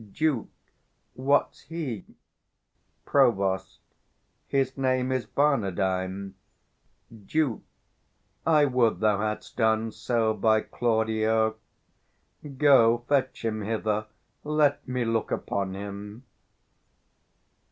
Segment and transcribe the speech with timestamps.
[0.13, 0.49] Duke.
[1.13, 2.05] What's he?
[3.05, 3.63] Prov.
[4.47, 6.33] His name is Barnardine.
[7.09, 7.61] 465 Duke.
[8.43, 11.57] I would thou hadst done so by Claudio.
[12.57, 14.07] Go fetch him hither;
[14.43, 16.23] let me look upon him.